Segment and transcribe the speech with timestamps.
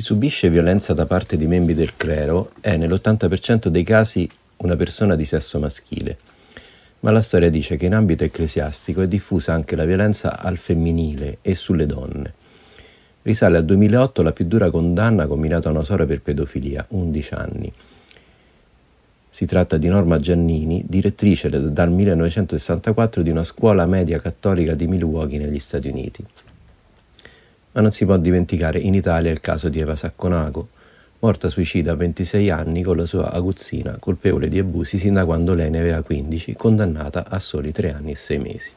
[0.00, 4.28] subisce violenza da parte di membri del clero è nell'80% dei casi
[4.58, 6.18] una persona di sesso maschile,
[7.00, 11.38] ma la storia dice che in ambito ecclesiastico è diffusa anche la violenza al femminile
[11.42, 12.34] e sulle donne.
[13.22, 17.72] Risale al 2008 la più dura condanna combinata a una sorella per pedofilia, 11 anni.
[19.28, 25.38] Si tratta di Norma Giannini, direttrice dal 1964 di una scuola media cattolica di Milwaukee
[25.38, 26.24] negli Stati Uniti.
[27.78, 30.66] Ma non si può dimenticare in Italia il caso di Eva Sacconago,
[31.20, 35.54] morta suicida a 26 anni con la sua aguzzina, colpevole di abusi sin da quando
[35.54, 38.72] lei ne aveva 15, condannata a soli 3 anni e 6 mesi.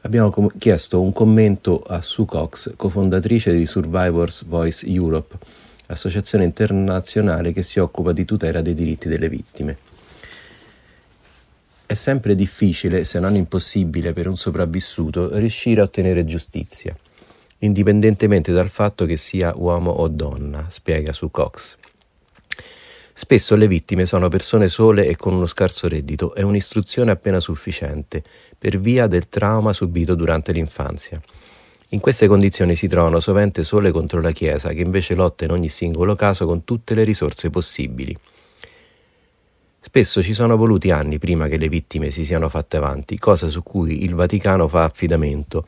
[0.00, 5.36] Abbiamo com- chiesto un commento a Sue Cox, cofondatrice di Survivors Voice Europe,
[5.88, 9.76] associazione internazionale che si occupa di tutela dei diritti delle vittime.
[11.84, 16.96] È sempre difficile, se non impossibile, per un sopravvissuto riuscire a ottenere giustizia
[17.58, 21.76] indipendentemente dal fatto che sia uomo o donna, spiega su Cox.
[23.18, 28.22] Spesso le vittime sono persone sole e con uno scarso reddito e un'istruzione appena sufficiente,
[28.58, 31.20] per via del trauma subito durante l'infanzia.
[31.90, 35.68] In queste condizioni si trovano sovente sole contro la Chiesa, che invece lotta in ogni
[35.68, 38.14] singolo caso con tutte le risorse possibili.
[39.80, 43.62] Spesso ci sono voluti anni prima che le vittime si siano fatte avanti, cosa su
[43.62, 45.66] cui il Vaticano fa affidamento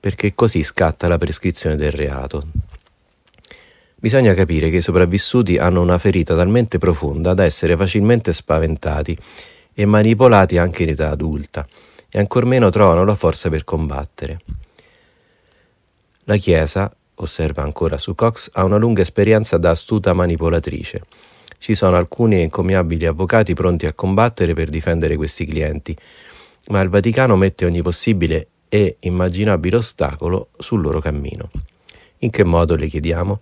[0.00, 2.42] perché così scatta la prescrizione del reato.
[3.96, 9.16] Bisogna capire che i sopravvissuti hanno una ferita talmente profonda da essere facilmente spaventati
[9.74, 11.66] e manipolati anche in età adulta
[12.10, 14.40] e ancor meno trovano la forza per combattere.
[16.24, 21.02] La Chiesa, osserva ancora su Cox, ha una lunga esperienza da astuta manipolatrice.
[21.58, 25.94] Ci sono alcuni encomiabili avvocati pronti a combattere per difendere questi clienti,
[26.68, 31.50] ma il Vaticano mette ogni possibile e immaginabile ostacolo sul loro cammino.
[32.18, 33.40] In che modo le chiediamo?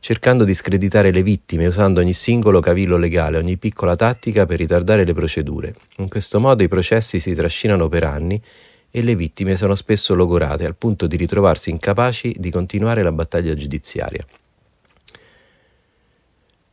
[0.00, 5.04] Cercando di screditare le vittime usando ogni singolo cavillo legale, ogni piccola tattica per ritardare
[5.04, 5.74] le procedure.
[5.98, 8.42] In questo modo i processi si trascinano per anni
[8.90, 13.54] e le vittime sono spesso logorate al punto di ritrovarsi incapaci di continuare la battaglia
[13.54, 14.24] giudiziaria.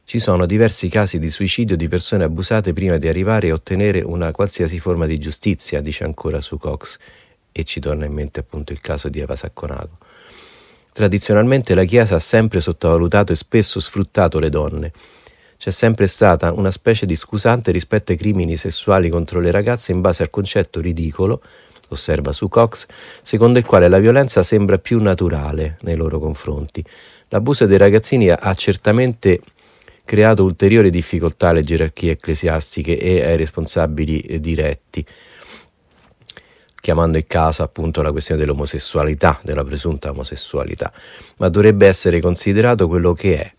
[0.05, 4.31] Ci sono diversi casi di suicidio di persone abusate prima di arrivare a ottenere una
[4.31, 6.97] qualsiasi forma di giustizia, dice ancora su Cox,
[7.57, 9.97] e ci torna in mente appunto il caso di Eva Sacconago.
[10.93, 14.91] Tradizionalmente la Chiesa ha sempre sottovalutato e spesso sfruttato le donne.
[15.57, 20.01] C'è sempre stata una specie di scusante rispetto ai crimini sessuali contro le ragazze in
[20.01, 21.41] base al concetto ridicolo,
[21.89, 22.85] osserva su Cox,
[23.23, 26.85] secondo il quale la violenza sembra più naturale nei loro confronti.
[27.29, 29.41] L'abuso dei ragazzini ha certamente
[30.05, 35.03] creato ulteriori difficoltà alle gerarchie ecclesiastiche e ai responsabili diretti
[36.87, 40.93] chiamando in caso appunto la questione dell'omosessualità, della presunta omosessualità,
[41.39, 43.53] ma dovrebbe essere considerato quello che è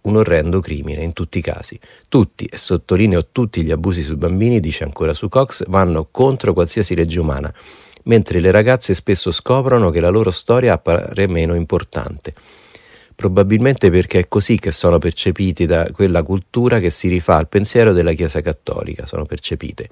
[0.00, 1.78] un orrendo crimine in tutti i casi.
[2.08, 6.96] Tutti, e sottolineo tutti gli abusi sui bambini, dice ancora su Cox, vanno contro qualsiasi
[6.96, 7.54] legge umana,
[8.04, 12.34] mentre le ragazze spesso scoprono che la loro storia appare meno importante.
[13.14, 17.92] Probabilmente perché è così che sono percepiti da quella cultura che si rifà al pensiero
[17.92, 19.88] della Chiesa cattolica, sono percepite.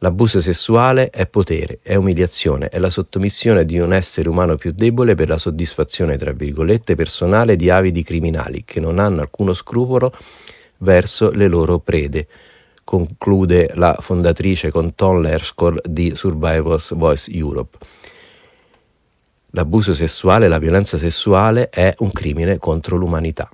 [0.00, 5.14] L'abuso sessuale è potere, è umiliazione, è la sottomissione di un essere umano più debole
[5.14, 10.12] per la soddisfazione, tra virgolette, personale di avidi criminali che non hanno alcuno scrupolo
[10.78, 12.28] verso le loro prede,
[12.84, 17.78] conclude la fondatrice con Tom Lerskor di Survivors Voice Europe.
[19.52, 23.48] L'abuso sessuale, la violenza sessuale è un crimine contro l'umanità.